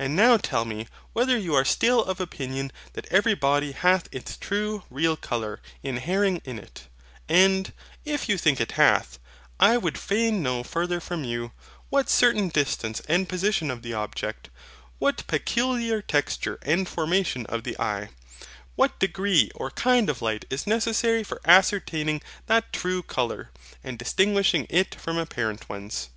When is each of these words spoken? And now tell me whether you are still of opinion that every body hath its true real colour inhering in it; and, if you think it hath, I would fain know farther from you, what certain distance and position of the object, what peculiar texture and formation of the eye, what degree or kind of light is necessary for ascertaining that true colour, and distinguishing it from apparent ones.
And 0.00 0.16
now 0.16 0.36
tell 0.36 0.64
me 0.64 0.88
whether 1.12 1.38
you 1.38 1.54
are 1.54 1.64
still 1.64 2.02
of 2.04 2.18
opinion 2.18 2.72
that 2.94 3.06
every 3.06 3.34
body 3.36 3.70
hath 3.70 4.08
its 4.10 4.36
true 4.36 4.82
real 4.90 5.16
colour 5.16 5.60
inhering 5.80 6.42
in 6.44 6.58
it; 6.58 6.88
and, 7.28 7.72
if 8.04 8.28
you 8.28 8.36
think 8.36 8.60
it 8.60 8.72
hath, 8.72 9.20
I 9.60 9.76
would 9.76 9.96
fain 9.96 10.42
know 10.42 10.64
farther 10.64 10.98
from 10.98 11.22
you, 11.22 11.52
what 11.88 12.08
certain 12.10 12.48
distance 12.48 12.98
and 13.08 13.28
position 13.28 13.70
of 13.70 13.82
the 13.82 13.94
object, 13.94 14.50
what 14.98 15.24
peculiar 15.28 16.02
texture 16.02 16.58
and 16.62 16.88
formation 16.88 17.46
of 17.46 17.62
the 17.62 17.78
eye, 17.80 18.08
what 18.74 18.98
degree 18.98 19.52
or 19.54 19.70
kind 19.70 20.10
of 20.10 20.20
light 20.20 20.44
is 20.50 20.66
necessary 20.66 21.22
for 21.22 21.40
ascertaining 21.44 22.22
that 22.46 22.72
true 22.72 23.04
colour, 23.04 23.50
and 23.84 24.00
distinguishing 24.00 24.66
it 24.68 24.96
from 24.96 25.16
apparent 25.16 25.68
ones. 25.68 26.08